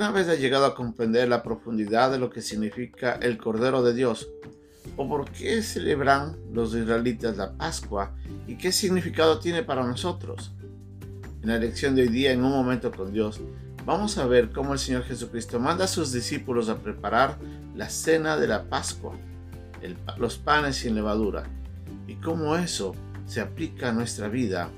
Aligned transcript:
¿Alguna 0.00 0.18
vez 0.18 0.30
ha 0.30 0.40
llegado 0.40 0.64
a 0.64 0.74
comprender 0.74 1.28
la 1.28 1.42
profundidad 1.42 2.10
de 2.10 2.18
lo 2.18 2.30
que 2.30 2.40
significa 2.40 3.18
el 3.20 3.36
Cordero 3.36 3.82
de 3.82 3.92
Dios? 3.92 4.30
¿O 4.96 5.06
por 5.06 5.30
qué 5.30 5.62
celebran 5.62 6.38
los 6.54 6.74
israelitas 6.74 7.36
la 7.36 7.52
Pascua 7.52 8.14
y 8.46 8.56
qué 8.56 8.72
significado 8.72 9.40
tiene 9.40 9.62
para 9.62 9.86
nosotros? 9.86 10.52
En 11.42 11.50
la 11.50 11.58
lección 11.58 11.94
de 11.94 12.00
hoy 12.00 12.08
día, 12.08 12.32
en 12.32 12.42
un 12.42 12.50
momento 12.50 12.90
con 12.90 13.12
Dios, 13.12 13.42
vamos 13.84 14.16
a 14.16 14.26
ver 14.26 14.52
cómo 14.52 14.72
el 14.72 14.78
Señor 14.78 15.02
Jesucristo 15.02 15.60
manda 15.60 15.84
a 15.84 15.88
sus 15.88 16.12
discípulos 16.12 16.70
a 16.70 16.78
preparar 16.78 17.36
la 17.76 17.90
cena 17.90 18.38
de 18.38 18.48
la 18.48 18.70
Pascua, 18.70 19.12
los 20.16 20.38
panes 20.38 20.76
sin 20.76 20.94
levadura, 20.94 21.42
y 22.06 22.14
cómo 22.14 22.56
eso 22.56 22.94
se 23.26 23.42
aplica 23.42 23.90
a 23.90 23.92
nuestra 23.92 24.28
vida 24.28 24.70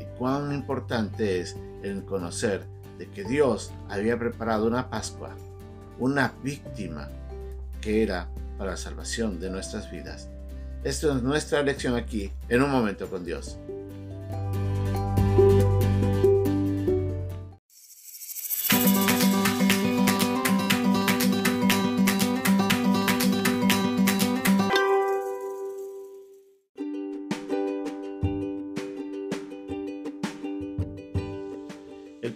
y 0.00 0.18
cuán 0.18 0.52
importante 0.52 1.38
es 1.38 1.56
el 1.84 2.04
conocer 2.04 2.66
de 2.98 3.08
que 3.08 3.24
Dios 3.24 3.72
había 3.88 4.18
preparado 4.18 4.66
una 4.66 4.90
Pascua, 4.90 5.34
una 5.98 6.34
víctima 6.42 7.08
que 7.80 8.02
era 8.02 8.28
para 8.58 8.72
la 8.72 8.76
salvación 8.76 9.40
de 9.40 9.50
nuestras 9.50 9.90
vidas. 9.90 10.28
Esta 10.84 11.16
es 11.16 11.22
nuestra 11.22 11.62
lección 11.62 11.96
aquí 11.96 12.30
en 12.48 12.62
un 12.62 12.70
momento 12.70 13.08
con 13.08 13.24
Dios. 13.24 13.58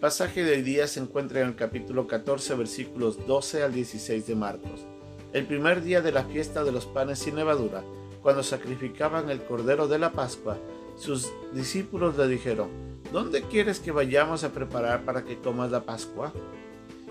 Pasaje 0.03 0.43
de 0.43 0.55
hoy 0.55 0.63
día 0.63 0.89
se 0.89 0.99
encuentra 0.99 1.43
en 1.43 1.47
el 1.47 1.55
capítulo 1.55 2.09
14, 2.09 2.57
versículos 2.57 3.25
12 3.25 3.63
al 3.63 3.73
16 3.73 4.27
de 4.27 4.35
Marcos. 4.35 4.85
El 5.33 5.47
primer 5.47 5.81
día 5.81 6.01
de 6.03 6.11
la 6.11 6.25
fiesta 6.25 6.65
de 6.65 6.73
los 6.73 6.87
panes 6.87 7.21
sin 7.21 7.37
levadura, 7.37 7.85
cuando 8.21 8.43
sacrificaban 8.43 9.31
el 9.31 9.45
cordero 9.45 9.87
de 9.87 10.01
la 10.01 10.11
Pascua, 10.11 10.59
sus 10.97 11.31
discípulos 11.53 12.19
le 12.19 12.27
dijeron, 12.27 12.69
¿Dónde 13.13 13.43
quieres 13.43 13.79
que 13.79 13.93
vayamos 13.93 14.43
a 14.43 14.51
preparar 14.51 15.05
para 15.05 15.25
que 15.25 15.39
comas 15.39 15.71
la 15.71 15.85
Pascua? 15.85 16.33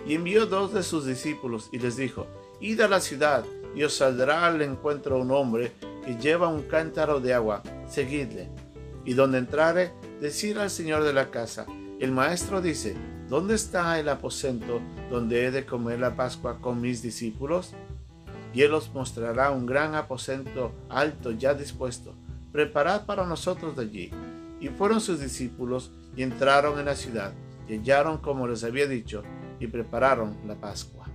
Y 0.05 0.15
envió 0.15 0.45
dos 0.45 0.73
de 0.73 0.83
sus 0.83 1.05
discípulos 1.05 1.69
y 1.71 1.79
les 1.79 1.95
dijo, 1.95 2.27
Id 2.59 2.81
a 2.81 2.89
la 2.89 2.99
ciudad 2.99 3.45
y 3.73 3.83
os 3.83 3.93
saldrá 3.93 4.45
al 4.45 4.61
encuentro 4.61 5.17
un 5.17 5.31
hombre 5.31 5.71
que 6.05 6.17
lleva 6.17 6.49
un 6.49 6.63
cántaro 6.63 7.21
de 7.21 7.33
agua, 7.33 7.63
seguidle. 7.87 8.49
Y 9.05 9.13
donde 9.13 9.37
entrare, 9.37 9.93
decir 10.19 10.59
al 10.59 10.69
señor 10.69 11.05
de 11.05 11.13
la 11.13 11.31
casa, 11.31 11.65
el 12.01 12.11
maestro 12.11 12.63
dice, 12.63 12.95
¿dónde 13.29 13.53
está 13.53 13.99
el 13.99 14.09
aposento 14.09 14.81
donde 15.11 15.45
he 15.45 15.51
de 15.51 15.67
comer 15.67 15.99
la 15.99 16.15
Pascua 16.15 16.57
con 16.59 16.81
mis 16.81 17.03
discípulos? 17.03 17.75
Y 18.55 18.63
él 18.63 18.73
os 18.73 18.91
mostrará 18.91 19.51
un 19.51 19.67
gran 19.67 19.93
aposento 19.93 20.71
alto 20.89 21.29
ya 21.29 21.53
dispuesto. 21.53 22.15
Preparad 22.51 23.05
para 23.05 23.27
nosotros 23.27 23.75
de 23.75 23.83
allí. 23.83 24.11
Y 24.59 24.69
fueron 24.69 24.99
sus 24.99 25.19
discípulos 25.19 25.91
y 26.15 26.23
entraron 26.23 26.79
en 26.79 26.85
la 26.85 26.95
ciudad, 26.95 27.33
y 27.69 27.77
hallaron 27.77 28.17
como 28.17 28.47
les 28.47 28.63
había 28.63 28.87
dicho, 28.87 29.21
y 29.59 29.67
prepararon 29.67 30.35
la 30.47 30.55
Pascua. 30.55 31.05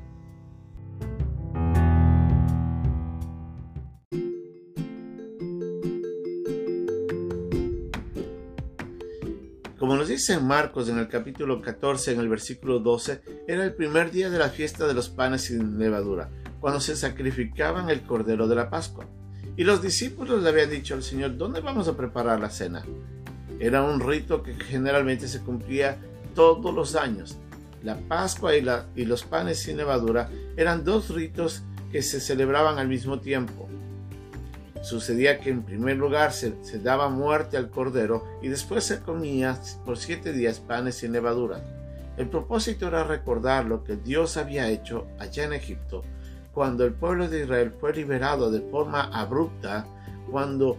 Dice 10.17 10.41
Marcos 10.41 10.89
en 10.89 10.97
el 10.97 11.09
capítulo 11.09 11.61
14, 11.61 12.13
en 12.13 12.21
el 12.21 12.31
versículo 12.31 12.79
12, 12.79 13.21
era 13.47 13.65
el 13.65 13.75
primer 13.75 14.11
día 14.11 14.31
de 14.31 14.39
la 14.39 14.49
fiesta 14.49 14.87
de 14.87 14.95
los 14.95 15.11
panes 15.11 15.43
sin 15.43 15.79
levadura, 15.79 16.31
cuando 16.59 16.81
se 16.81 16.97
sacrificaban 16.97 17.91
el 17.91 18.01
cordero 18.01 18.49
de 18.49 18.55
la 18.55 18.71
Pascua. 18.71 19.05
Y 19.59 19.65
los 19.65 19.83
discípulos 19.83 20.43
le 20.43 20.49
habían 20.49 20.71
dicho 20.71 20.95
al 20.95 21.03
Señor, 21.03 21.37
¿dónde 21.37 21.61
vamos 21.61 21.87
a 21.87 21.99
preparar 21.99 22.41
la 22.41 22.49
cena? 22.49 22.83
Era 23.61 23.83
un 23.83 24.01
rito 24.01 24.43
que 24.43 24.55
generalmente 24.55 25.29
se 25.29 25.41
cumplía 25.41 25.99
todos 26.35 26.75
los 26.75 26.97
años. 26.97 27.37
La 27.83 27.99
Pascua 27.99 28.57
y, 28.57 28.63
la, 28.63 28.87
y 28.97 29.05
los 29.05 29.23
panes 29.23 29.59
sin 29.59 29.77
levadura 29.77 30.31
eran 30.57 30.83
dos 30.83 31.11
ritos 31.11 31.63
que 31.93 32.01
se 32.01 32.21
celebraban 32.21 32.79
al 32.79 32.89
mismo 32.89 33.21
tiempo 33.21 33.69
sucedía 34.83 35.41
que 35.41 35.51
en 35.51 35.63
primer 35.63 35.97
lugar 35.97 36.33
se, 36.33 36.55
daba 36.83 37.09
muerte 37.09 37.57
al 37.57 37.71
cordero 37.71 38.25
y 38.43 38.49
después 38.49 38.85
se 38.85 39.01
comía 39.01 39.59
por 39.85 39.99
siete 39.99 40.33
días 40.33 40.61
panes 40.61 40.97
sin 40.97 41.13
levadura. 41.13 41.63
El 42.17 42.29
propósito 42.29 42.89
era 42.89 43.05
recordar 43.05 43.67
lo 43.67 43.85
que 43.85 43.97
Dios 43.97 44.37
había 44.37 44.69
hecho 44.69 45.07
allá 45.19 45.45
en 45.45 45.53
Egipto, 45.53 46.03
cuando 46.53 46.85
el 46.85 46.95
pueblo 46.95 47.29
de 47.29 47.43
Israel 47.43 47.73
fue 47.79 47.93
liberado 47.95 48.51
de 48.51 48.61
forma 48.61 49.03
abrupta, 49.13 49.87
cuando 50.31 50.79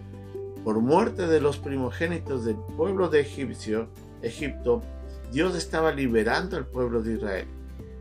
por 0.63 0.79
muerte 0.81 1.27
de 1.27 1.39
los 1.39 1.57
primogénitos 1.57 2.43
del 2.43 2.55
pueblo 2.75 3.09
de 3.09 3.21
Egipcio, 3.21 3.87
Egipto, 4.21 4.81
Dios 5.31 5.55
estaba 5.55 5.91
liberando 5.91 6.57
al 6.57 6.65
pueblo 6.65 7.01
de 7.01 7.13
Israel. 7.13 7.47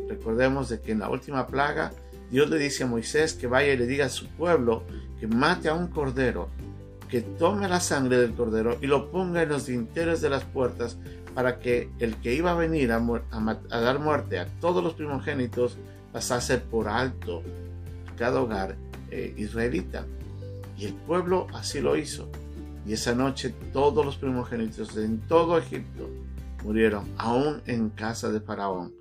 Recordemos 0.08 0.68
de 0.68 0.80
que 0.80 0.92
en 0.92 1.00
la 1.00 1.10
última 1.10 1.46
plaga 1.46 1.92
Dios 2.30 2.50
le 2.50 2.58
dice 2.58 2.84
a 2.84 2.86
Moisés 2.86 3.34
que 3.34 3.46
vaya 3.46 3.72
y 3.72 3.76
le 3.76 3.86
diga 3.86 4.06
a 4.06 4.10
su 4.10 4.26
pueblo 4.28 4.84
que 5.20 5.26
mate 5.26 5.68
a 5.68 5.74
un 5.74 5.88
cordero, 5.88 6.48
que 7.08 7.20
tome 7.20 7.68
la 7.68 7.80
sangre 7.80 8.18
del 8.18 8.34
cordero 8.34 8.78
y 8.80 8.86
lo 8.86 9.10
ponga 9.10 9.42
en 9.42 9.48
los 9.48 9.66
dinteles 9.66 10.20
de 10.20 10.30
las 10.30 10.44
puertas 10.44 10.98
para 11.34 11.58
que 11.58 11.90
el 11.98 12.16
que 12.16 12.34
iba 12.34 12.52
a 12.52 12.54
venir 12.54 12.92
a, 12.92 13.00
dar 13.68 13.98
muerte 13.98 14.38
a 14.38 14.46
todos 14.60 14.82
los 14.82 14.94
primogénitos 14.94 15.76
pasase 16.12 16.58
por 16.58 16.88
alto 16.88 17.42
cada 18.16 18.40
hogar 18.40 18.76
eh, 19.10 19.34
israelita. 19.36 20.06
Y 20.78 20.86
el 20.86 20.94
pueblo 20.94 21.46
así 21.52 21.80
lo 21.80 21.96
hizo. 21.96 22.28
Y 22.86 22.94
esa 22.94 23.14
noche 23.14 23.54
todos 23.72 24.04
los 24.04 24.16
primogénitos 24.16 24.96
en 24.96 25.20
todo 25.20 25.58
Egipto 25.58 26.08
murieron, 26.64 27.04
aún 27.18 27.62
en 27.66 27.90
casa 27.90 28.30
de 28.30 28.40
Faraón. 28.40 28.92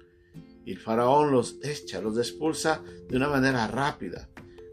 Y 0.65 0.71
el 0.73 0.79
Faraón 0.79 1.31
los 1.31 1.57
echa, 1.61 2.01
los 2.01 2.17
expulsa 2.17 2.81
de 3.07 3.15
una 3.15 3.29
manera 3.29 3.67
rápida. 3.67 4.27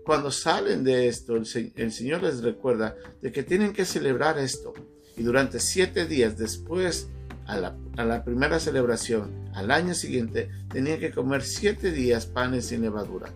Cuando 0.05 0.31
salen 0.31 0.83
de 0.83 1.07
esto, 1.07 1.37
el, 1.37 1.47
Señor 1.93 2.23
les 2.23 2.43
recuerda 2.43 2.97
de 3.21 3.31
que 3.31 3.43
tienen 3.43 3.73
que 3.73 3.85
celebrar 3.85 4.39
esto. 4.39 4.73
Y 5.17 5.23
durante 5.23 5.61
siete 5.61 6.07
días 6.07 6.37
después, 6.39 7.09
a 7.47 7.57
la, 8.05 8.25
primera 8.25 8.59
celebración, 8.59 9.31
al 9.55 9.71
año 9.71 9.95
siguiente, 9.95 10.51
tenían 10.71 10.99
que 10.99 11.13
comer 11.13 11.43
siete 11.43 11.93
días 11.93 12.27
panes 12.27 12.67
sin 12.67 12.83
levadura. 12.83 13.29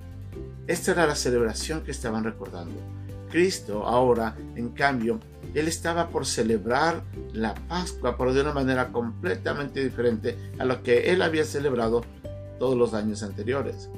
Esta 0.66 0.93
era 0.93 1.06
la 1.06 1.15
celebración 1.15 1.83
que 1.83 1.93
estaban 1.93 2.25
recordando. 2.25 2.75
Cristo 3.31 3.84
ahora, 3.87 4.37
en 4.56 4.71
cambio, 4.71 5.21
él 5.55 5.69
estaba 5.69 6.09
por 6.09 6.27
celebrar 6.27 7.03
la 7.33 7.55
Pascua, 7.55 8.16
pero 8.16 8.34
de 8.34 8.41
una 8.41 8.53
manera 8.53 8.93
completamente 8.93 9.83
diferente 9.83 10.37
a 10.59 10.65
lo 10.65 10.83
que 10.83 11.12
él 11.12 11.22
había 11.22 11.45
celebrado 11.45 12.05
todos 12.59 12.77
los 12.77 12.94
años 12.94 13.22
anteriores. 13.22 13.89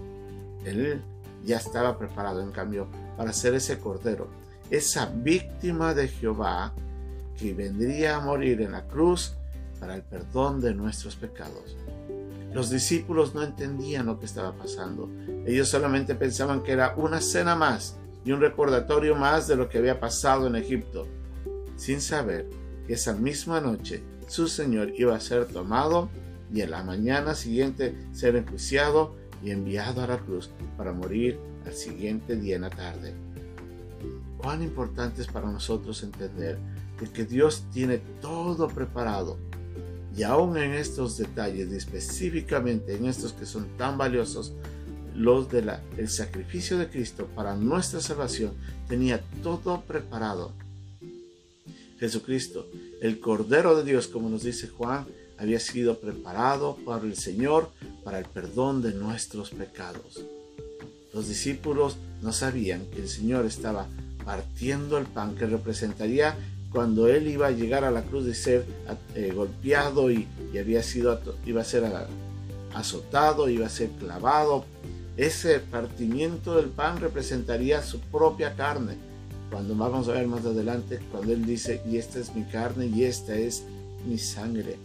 Él 0.65 1.03
ya 1.45 1.57
estaba 1.57 1.99
preparado 1.99 2.43
en 2.43 2.51
cambio 2.51 2.89
para 3.17 3.33
ser 3.33 3.55
ese 3.55 3.79
cordero, 3.79 4.29
esa 4.71 5.07
víctima 5.07 5.95
de 5.95 6.09
Jehová 6.09 6.73
que 7.39 7.55
vendría 7.55 8.17
a 8.17 8.21
morir 8.21 8.61
en 8.61 8.73
la 8.73 8.87
cruz 8.87 9.35
para 9.81 9.95
el 9.95 10.03
perdón 10.03 10.61
de 10.61 10.75
nuestros 10.75 11.17
pecados. 11.17 11.77
Los 12.53 12.71
discípulos 12.71 13.35
no 13.35 13.43
entendían 13.43 14.07
lo 14.07 14.19
que 14.19 14.27
estaba 14.27 14.53
pasando. 14.53 15.09
Ellos 15.47 15.69
solamente 15.69 16.15
pensaban 16.15 16.63
que 16.63 16.73
era 16.73 16.95
una 16.97 17.21
cena 17.21 17.55
más 17.55 17.97
y 18.25 18.33
un 18.33 18.41
recordatorio 18.41 19.15
más 19.15 19.47
de 19.47 19.57
lo 19.57 19.69
que 19.69 19.79
había 19.79 20.01
pasado 20.01 20.47
en 20.47 20.57
Egipto, 20.57 21.07
sin 21.77 22.01
saber 22.01 22.49
que 22.87 22.95
esa 22.95 23.13
misma 23.13 23.61
noche 23.61 24.03
su 24.27 24.49
Señor 24.49 24.93
iba 24.97 25.15
a 25.15 25.21
ser 25.21 25.47
tomado 25.47 26.09
y 26.53 26.61
en 26.63 26.71
la 26.71 26.83
mañana 26.83 27.35
siguiente 27.35 27.95
ser 28.13 28.37
enjuiciado 28.37 29.17
y 29.43 29.51
enviado 29.51 30.03
a 30.03 30.07
la 30.07 30.19
cruz 30.19 30.51
para 30.77 30.93
morir 30.93 31.39
al 31.67 31.73
siguiente 31.73 32.37
día 32.37 32.57
en 32.57 32.63
la 32.63 32.71
tarde. 32.71 33.15
Cuán 34.39 34.63
importante 34.63 35.23
es 35.23 35.29
para 35.29 35.51
nosotros 35.51 36.03
entender 36.03 36.59
que 37.07 37.25
Dios 37.25 37.65
tiene 37.73 37.99
todo 38.21 38.69
preparado 38.69 39.39
y 40.17 40.25
aún 40.25 40.57
en 40.57 40.73
estos 40.73 41.17
detalles, 41.17 41.71
y 41.71 41.77
específicamente 41.77 42.97
en 42.97 43.07
estos 43.07 43.33
que 43.33 43.47
son 43.47 43.69
tan 43.77 43.97
valiosos, 43.97 44.53
los 45.15 45.49
del 45.51 45.71
el 45.97 46.09
sacrificio 46.09 46.77
de 46.79 46.89
Cristo 46.89 47.29
para 47.37 47.55
nuestra 47.55 48.01
salvación, 48.01 48.55
tenía 48.89 49.21
todo 49.43 49.83
preparado. 49.83 50.53
Jesucristo, 52.01 52.69
el 53.01 53.21
Cordero 53.21 53.77
de 53.77 53.85
Dios, 53.85 54.09
como 54.09 54.29
nos 54.29 54.43
dice 54.43 54.69
Juan, 54.69 55.07
había 55.39 55.61
sido 55.61 55.99
preparado 55.99 56.77
por 56.85 57.05
el 57.05 57.17
Señor 57.17 57.71
para 58.05 58.19
el 58.19 58.25
perdón 58.25 58.83
de 58.83 58.93
nuestros 58.93 59.51
pecados. 59.51 60.25
Los 61.15 61.29
discípulos 61.29 61.97
no 62.23 62.33
sabían 62.33 62.85
que 62.87 63.01
el 63.01 63.09
Señor 63.09 63.47
estaba 63.47 63.87
partiendo 64.25 64.99
el 64.99 65.07
pan 65.07 65.35
que 65.37 65.47
representaría 65.47 66.37
cuando 66.71 67.09
él 67.09 67.29
iba 67.29 67.47
a 67.47 67.51
llegar 67.51 67.85
a 67.85 67.91
la 67.91 68.03
cruz 68.03 68.27
de 68.27 68.35
ser 68.35 68.67
eh, 69.15 69.33
golpeado 69.35 70.11
y, 70.11 70.29
había 70.59 70.83
sido 70.83 71.19
iba 71.47 71.63
a 71.63 71.65
ser 71.65 71.85
azotado, 72.75 73.49
iba 73.49 73.67
a 73.67 73.71
ser 73.71 73.91
clavado. 73.91 74.65
Ese 75.17 75.61
partimiento 75.61 76.57
del 76.57 76.67
pan 76.67 77.01
representaría 77.01 77.83
su 77.83 78.01
propia 78.01 78.55
carne. 78.55 78.97
Cuando 79.51 79.75
vamos 79.75 80.09
a 80.09 80.13
ver 80.13 80.27
más 80.27 80.45
adelante, 80.45 81.01
cuando 81.11 81.33
Él 81.33 81.47
dice, 81.47 81.81
y 81.91 81.97
esta 81.97 82.19
es 82.19 82.35
mi 82.35 82.45
carne 82.45 82.87
y 82.87 83.05
esta 83.05 83.35
es 83.35 83.65
mi 84.07 84.19
sangre. 84.19 84.77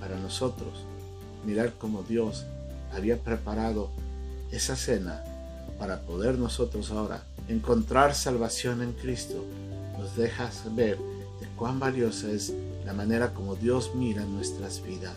Para 0.00 0.18
nosotros, 0.18 0.86
mirar 1.44 1.74
cómo 1.78 2.02
Dios 2.02 2.46
había 2.92 3.18
preparado 3.18 3.90
esa 4.50 4.74
cena 4.74 5.22
para 5.78 6.00
poder 6.00 6.38
nosotros 6.38 6.90
ahora 6.90 7.22
encontrar 7.48 8.14
salvación 8.14 8.82
en 8.82 8.92
Cristo, 8.92 9.44
nos 9.98 10.16
deja 10.16 10.50
saber 10.50 10.96
de 10.96 11.46
cuán 11.56 11.78
valiosa 11.78 12.30
es 12.30 12.52
la 12.84 12.92
manera 12.92 13.34
como 13.34 13.56
Dios 13.56 13.92
mira 13.94 14.24
nuestras 14.24 14.82
vidas. 14.82 15.14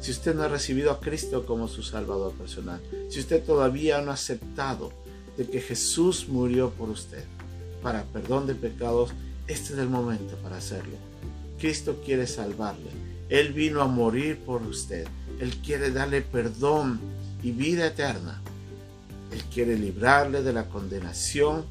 Si 0.00 0.10
usted 0.10 0.34
no 0.34 0.42
ha 0.42 0.48
recibido 0.48 0.90
a 0.90 1.00
Cristo 1.00 1.46
como 1.46 1.68
su 1.68 1.82
Salvador 1.82 2.32
personal, 2.32 2.80
si 3.08 3.20
usted 3.20 3.44
todavía 3.44 4.00
no 4.00 4.10
ha 4.10 4.14
aceptado 4.14 4.92
de 5.36 5.46
que 5.46 5.60
Jesús 5.60 6.28
murió 6.28 6.70
por 6.70 6.90
usted 6.90 7.24
para 7.82 8.02
perdón 8.04 8.46
de 8.46 8.54
pecados, 8.54 9.10
este 9.46 9.74
es 9.74 9.78
el 9.78 9.88
momento 9.88 10.36
para 10.42 10.56
hacerlo. 10.56 10.96
Cristo 11.58 12.00
quiere 12.04 12.26
salvarle. 12.26 12.90
Él 13.32 13.54
vino 13.54 13.80
a 13.80 13.86
morir 13.86 14.40
por 14.40 14.60
usted. 14.60 15.06
Él 15.40 15.56
quiere 15.64 15.90
darle 15.90 16.20
perdón 16.20 17.00
y 17.42 17.52
vida 17.52 17.86
eterna. 17.86 18.42
Él 19.32 19.42
quiere 19.44 19.78
librarle 19.78 20.42
de 20.42 20.52
la 20.52 20.68
condenación 20.68 21.64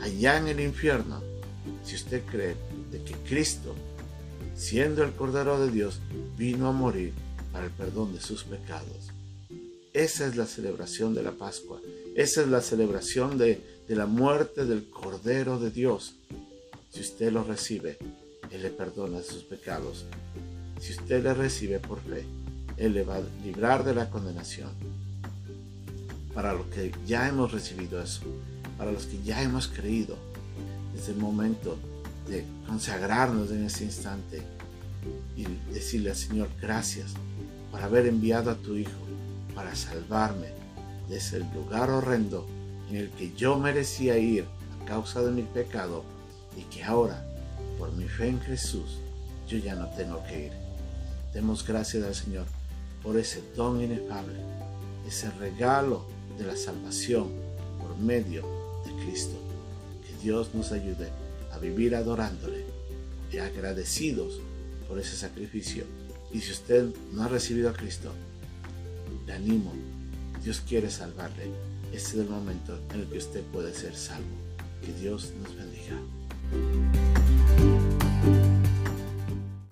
allá 0.00 0.38
en 0.38 0.46
el 0.46 0.60
infierno. 0.60 1.20
Si 1.82 1.96
usted 1.96 2.22
cree 2.24 2.54
de 2.92 3.02
que 3.02 3.14
Cristo, 3.28 3.74
siendo 4.54 5.02
el 5.02 5.10
Cordero 5.10 5.58
de 5.58 5.72
Dios, 5.72 5.98
vino 6.36 6.68
a 6.68 6.72
morir 6.72 7.12
para 7.50 7.64
el 7.64 7.72
perdón 7.72 8.14
de 8.14 8.20
sus 8.20 8.44
pecados. 8.44 9.10
Esa 9.92 10.24
es 10.24 10.36
la 10.36 10.46
celebración 10.46 11.14
de 11.14 11.24
la 11.24 11.32
Pascua. 11.32 11.80
Esa 12.14 12.42
es 12.42 12.46
la 12.46 12.60
celebración 12.60 13.38
de, 13.38 13.60
de 13.88 13.96
la 13.96 14.06
muerte 14.06 14.66
del 14.66 14.88
Cordero 14.88 15.58
de 15.58 15.72
Dios. 15.72 16.14
Si 16.92 17.00
usted 17.00 17.32
lo 17.32 17.42
recibe, 17.42 17.98
Él 18.52 18.62
le 18.62 18.70
perdona 18.70 19.20
sus 19.20 19.42
pecados. 19.42 20.04
Si 20.80 20.92
usted 20.92 21.22
le 21.22 21.34
recibe 21.34 21.80
por 21.80 22.00
fe, 22.00 22.24
Él 22.76 22.94
le 22.94 23.04
va 23.04 23.16
a 23.16 23.22
librar 23.44 23.84
de 23.84 23.94
la 23.94 24.10
condenación. 24.10 24.70
Para 26.34 26.52
los 26.52 26.66
que 26.66 26.92
ya 27.06 27.28
hemos 27.28 27.50
recibido 27.52 28.00
eso, 28.00 28.22
para 28.76 28.92
los 28.92 29.06
que 29.06 29.20
ya 29.22 29.42
hemos 29.42 29.66
creído, 29.66 30.16
es 30.96 31.08
el 31.08 31.16
momento 31.16 31.76
de 32.28 32.44
consagrarnos 32.66 33.50
en 33.50 33.64
ese 33.64 33.84
instante 33.84 34.42
y 35.36 35.44
decirle 35.72 36.10
al 36.10 36.16
Señor 36.16 36.48
gracias 36.60 37.12
por 37.70 37.80
haber 37.82 38.06
enviado 38.06 38.50
a 38.50 38.56
tu 38.56 38.76
Hijo 38.76 39.00
para 39.54 39.74
salvarme 39.74 40.48
de 41.08 41.16
ese 41.16 41.40
lugar 41.54 41.90
horrendo 41.90 42.46
en 42.90 42.96
el 42.96 43.10
que 43.10 43.32
yo 43.34 43.58
merecía 43.58 44.18
ir 44.18 44.46
a 44.80 44.84
causa 44.84 45.22
de 45.22 45.32
mi 45.32 45.42
pecado 45.42 46.04
y 46.56 46.62
que 46.62 46.84
ahora, 46.84 47.24
por 47.78 47.92
mi 47.92 48.06
fe 48.08 48.28
en 48.28 48.40
Jesús, 48.40 48.98
yo 49.48 49.58
ya 49.58 49.74
no 49.74 49.88
tengo 49.96 50.22
que 50.24 50.46
ir. 50.46 50.67
Demos 51.38 51.64
gracias 51.64 52.02
al 52.02 52.16
Señor 52.16 52.46
por 53.00 53.16
ese 53.16 53.44
don 53.54 53.80
inefable, 53.80 54.40
ese 55.06 55.30
regalo 55.30 56.04
de 56.36 56.44
la 56.44 56.56
salvación 56.56 57.28
por 57.78 57.96
medio 57.96 58.42
de 58.84 59.04
Cristo. 59.04 59.38
Que 60.04 60.20
Dios 60.20 60.52
nos 60.52 60.72
ayude 60.72 61.08
a 61.52 61.58
vivir 61.58 61.94
adorándole 61.94 62.64
y 63.32 63.38
agradecidos 63.38 64.40
por 64.88 64.98
ese 64.98 65.16
sacrificio. 65.16 65.84
Y 66.32 66.40
si 66.40 66.50
usted 66.50 66.86
no 67.12 67.22
ha 67.22 67.28
recibido 67.28 67.70
a 67.70 67.72
Cristo, 67.72 68.10
le 69.24 69.32
animo. 69.32 69.72
Dios 70.42 70.60
quiere 70.68 70.90
salvarle. 70.90 71.52
Este 71.92 72.08
es 72.08 72.14
el 72.14 72.28
momento 72.28 72.80
en 72.92 73.02
el 73.02 73.06
que 73.06 73.18
usted 73.18 73.44
puede 73.52 73.72
ser 73.72 73.94
salvo. 73.94 74.26
Que 74.84 74.92
Dios 74.92 75.32
nos 75.40 75.54
bendiga. 75.54 77.37